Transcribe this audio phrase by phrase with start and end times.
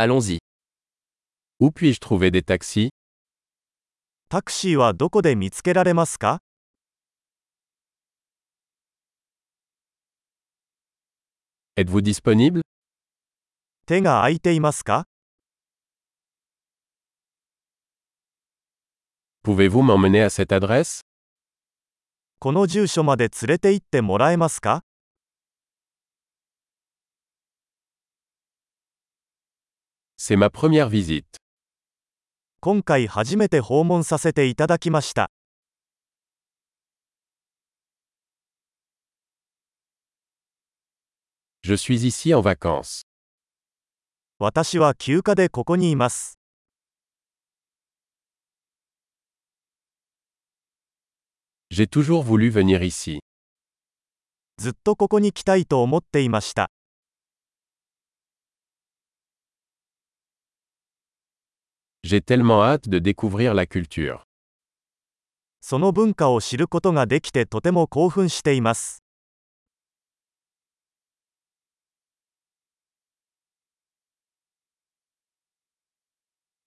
[0.00, 0.38] Allons-y.
[1.58, 2.90] Où puis-je trouver des taxis
[4.28, 6.38] タクシーはどこで見つけられますか
[11.76, 12.60] Êtes-vous disponible
[13.86, 15.08] 手が空いていますか
[19.42, 21.00] Pouvez-vous m'emmener à cette adresse
[22.38, 24.84] この住所まで連れて行ってもらえますか
[30.20, 31.36] C'est ma première visite.
[32.60, 35.30] 今回初めて訪問させていただきました。
[41.62, 43.02] Je suis ici en vacances.
[44.40, 46.36] 私は休暇でここにいます。
[51.70, 53.20] J'ai toujours voulu venir ici.
[54.56, 56.72] ずっとここに来たいと思っていました。
[62.07, 64.23] J'ai tellement hâte de découvrir la culture.
[65.61, 69.01] その文化を知ることができてとても興奮しています。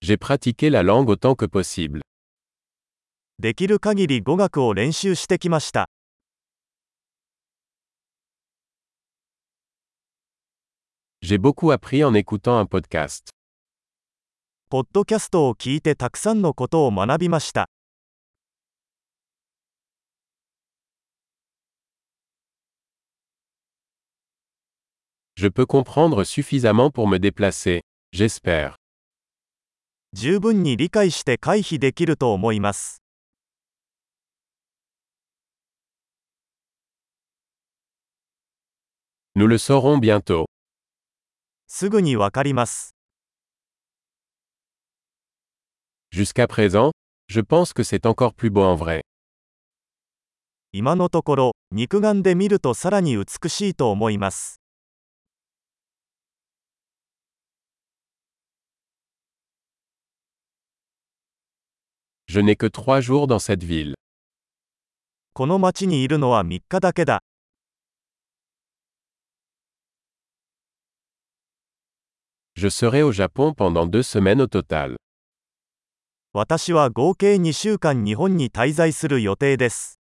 [0.01, 2.01] J'ai pratiqué la langue autant que possible.
[3.39, 5.91] できる限り語学を練習してきました。
[11.23, 13.31] J'ai beaucoup appris en écoutant un podcast.
[14.72, 17.68] ポッドキャストを聞いてたくさんのことを学びました。
[25.36, 27.82] Je peux comprendre suffisamment pour me déplacer,
[28.14, 28.76] j'espère.
[30.14, 33.04] 十分に理解して回避できると思います。
[39.36, 40.46] Nous le saurons bientôt.
[41.68, 42.96] すぐにわかります。
[46.11, 46.93] Jusqu'à présent,
[47.29, 49.03] je pense que c'est encore plus beau en vrai.
[50.73, 54.61] 今のところ、肉眼で見るとさらに美しいと思います。
[62.28, 63.94] Je n'ai que trois jours dans cette ville.
[65.33, 67.22] この町にいるのは3日だけだ。
[72.56, 74.97] Je serai au Japon pendant deux semaines au total.
[76.34, 80.00] 私は合計2週間日本に滞在する予定です。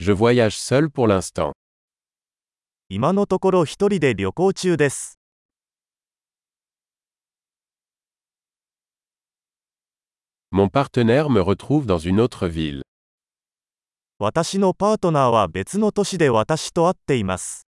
[0.00, 1.52] Je voyage seul pour l'instant.
[2.90, 5.18] 今のところ一人で旅行中です。
[10.52, 12.82] Mon partenaire me retrouve dans une autre ville.
[14.18, 17.69] 私のパートナーは別の都市で私と会っています。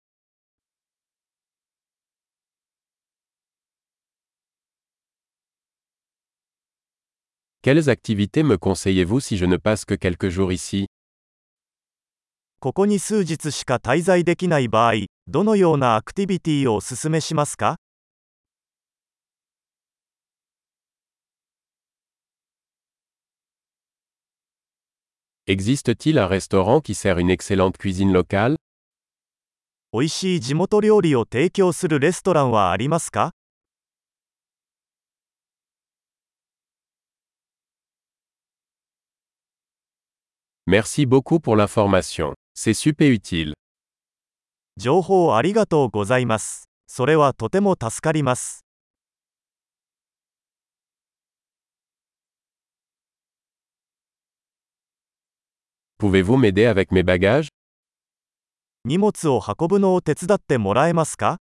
[7.61, 10.87] Quelles activités me conseillez-vous si je ne passe que quelques jours ici
[12.59, 14.93] ここに数日しか滞在できない場合、
[15.27, 17.77] どのようなアクティビティをお勧めしますか
[25.45, 28.55] Existe-t-il un restaurant qui sert une excellente cuisine locale
[29.91, 33.31] 美味しい地元料理を提供するレストランはありますか
[40.67, 42.33] Merci beaucoup pour l'information.
[42.53, 43.53] C'est super utile.
[44.77, 46.69] 情報ありがとうございます。
[46.87, 48.65] それはとても助かります。
[55.99, 57.47] Pouvez-vous m'aider avec mes bagages
[58.85, 61.37] 荷物を運ぶのを手伝ってもらえますか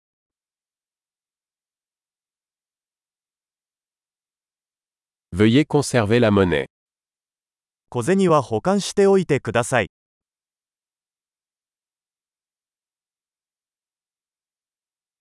[5.33, 6.67] Veuillez conserver la monnaie.
[7.88, 9.90] 小銭は保管しておいてください。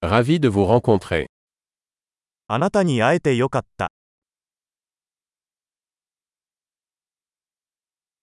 [0.02, 1.28] Ravi de vous rencontrer.
[2.48, 3.95] あなたに会えてよかった。